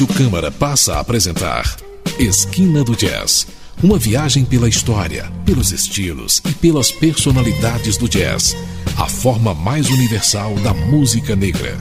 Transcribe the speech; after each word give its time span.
Rádio 0.00 0.16
Câmara 0.16 0.50
passa 0.50 0.94
a 0.94 1.00
apresentar 1.00 1.76
Esquina 2.18 2.82
do 2.82 2.96
Jazz. 2.96 3.46
Uma 3.82 3.98
viagem 3.98 4.46
pela 4.46 4.66
história, 4.66 5.30
pelos 5.44 5.72
estilos 5.72 6.40
e 6.48 6.54
pelas 6.54 6.90
personalidades 6.90 7.98
do 7.98 8.08
jazz. 8.08 8.56
A 8.98 9.06
forma 9.06 9.52
mais 9.52 9.90
universal 9.90 10.54
da 10.60 10.72
música 10.72 11.36
negra. 11.36 11.76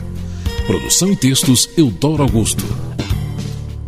Produção 0.68 1.14
e 1.14 1.16
textos 1.16 1.70
Eudoro 1.78 2.24
Augusto. 2.24 2.66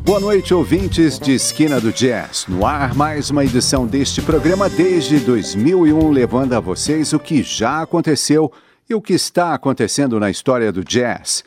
Boa 0.06 0.22
noite, 0.22 0.54
ouvintes 0.54 1.20
de 1.20 1.34
Esquina 1.34 1.82
do 1.82 1.92
Jazz. 1.92 2.46
No 2.48 2.66
ar, 2.66 2.96
mais 2.96 3.30
uma 3.30 3.44
edição 3.44 3.86
deste 3.86 4.22
programa 4.22 4.70
desde 4.70 5.20
2001, 5.20 6.10
levando 6.10 6.54
a 6.54 6.62
vocês 6.62 7.12
o 7.12 7.20
que 7.20 7.44
já 7.44 7.82
aconteceu 7.82 8.50
e 8.90 8.96
o 8.96 9.02
que 9.02 9.12
está 9.12 9.54
acontecendo 9.54 10.18
na 10.22 10.30
história 10.30 10.72
do 10.72 10.86
jazz. 10.86 11.44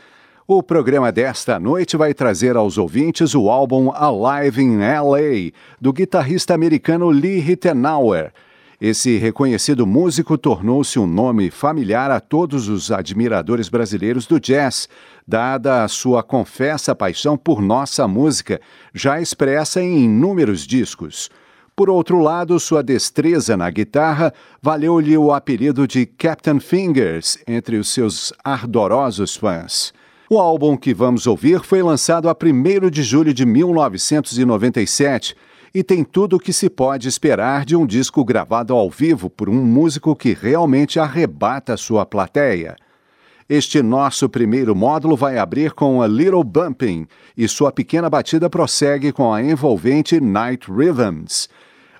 O 0.46 0.62
programa 0.62 1.10
desta 1.10 1.58
noite 1.58 1.96
vai 1.96 2.12
trazer 2.12 2.54
aos 2.54 2.76
ouvintes 2.76 3.34
o 3.34 3.48
álbum 3.48 3.90
Alive 3.90 4.60
in 4.60 4.76
LA, 4.76 5.50
do 5.80 5.90
guitarrista 5.90 6.52
americano 6.52 7.08
Lee 7.08 7.38
Rittenauer. 7.38 8.30
Esse 8.78 9.16
reconhecido 9.16 9.86
músico 9.86 10.36
tornou-se 10.36 10.98
um 10.98 11.06
nome 11.06 11.50
familiar 11.50 12.10
a 12.10 12.20
todos 12.20 12.68
os 12.68 12.92
admiradores 12.92 13.70
brasileiros 13.70 14.26
do 14.26 14.38
jazz, 14.38 14.86
dada 15.26 15.82
a 15.82 15.88
sua 15.88 16.22
confessa 16.22 16.94
paixão 16.94 17.38
por 17.38 17.62
nossa 17.62 18.06
música, 18.06 18.60
já 18.92 19.18
expressa 19.18 19.80
em 19.80 20.04
inúmeros 20.04 20.66
discos. 20.66 21.30
Por 21.74 21.88
outro 21.88 22.18
lado, 22.18 22.60
sua 22.60 22.82
destreza 22.82 23.56
na 23.56 23.70
guitarra 23.70 24.30
valeu-lhe 24.60 25.16
o 25.16 25.32
apelido 25.32 25.88
de 25.88 26.04
Captain 26.04 26.60
Fingers 26.60 27.38
entre 27.48 27.78
os 27.78 27.88
seus 27.88 28.30
ardorosos 28.44 29.34
fãs. 29.34 29.90
O 30.28 30.38
álbum 30.38 30.74
que 30.74 30.94
vamos 30.94 31.26
ouvir 31.26 31.60
foi 31.60 31.82
lançado 31.82 32.30
a 32.30 32.32
1 32.32 32.88
de 32.88 33.02
julho 33.02 33.34
de 33.34 33.44
1997 33.44 35.36
e 35.74 35.82
tem 35.82 36.02
tudo 36.02 36.36
o 36.36 36.40
que 36.40 36.50
se 36.50 36.70
pode 36.70 37.06
esperar 37.08 37.66
de 37.66 37.76
um 37.76 37.84
disco 37.84 38.24
gravado 38.24 38.72
ao 38.74 38.88
vivo 38.88 39.28
por 39.28 39.50
um 39.50 39.62
músico 39.62 40.16
que 40.16 40.32
realmente 40.32 40.98
arrebata 40.98 41.76
sua 41.76 42.06
plateia. 42.06 42.74
Este 43.46 43.82
nosso 43.82 44.26
primeiro 44.26 44.74
módulo 44.74 45.14
vai 45.14 45.36
abrir 45.36 45.72
com 45.72 46.00
a 46.00 46.06
Little 46.06 46.42
Bumping 46.42 47.06
e 47.36 47.46
sua 47.46 47.70
pequena 47.70 48.08
batida 48.08 48.48
prossegue 48.48 49.12
com 49.12 49.30
a 49.30 49.42
envolvente 49.42 50.18
Night 50.22 50.66
Rhythms. 50.70 51.50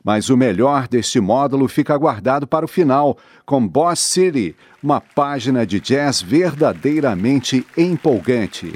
Mas 0.05 0.28
o 0.28 0.36
melhor 0.36 0.86
deste 0.86 1.19
módulo 1.19 1.66
fica 1.66 1.97
guardado 1.97 2.47
para 2.47 2.66
o 2.66 2.69
final, 2.69 3.16
com 3.47 3.66
Boss 3.66 4.00
City, 4.00 4.55
uma 4.83 5.00
página 5.00 5.66
de 5.66 5.80
jazz 5.80 6.20
verdadeiramente 6.20 7.66
empolgante. 7.74 8.75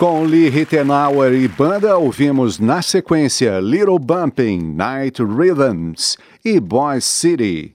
Com 0.00 0.24
Lee 0.24 0.48
Rittenauer 0.48 1.34
e 1.34 1.46
banda, 1.46 1.98
ouvimos 1.98 2.58
na 2.58 2.80
sequência 2.80 3.60
Little 3.60 3.98
Bumping, 3.98 4.72
Night 4.72 5.22
Rhythms 5.22 6.16
e 6.42 6.58
Boys 6.58 7.04
City. 7.04 7.68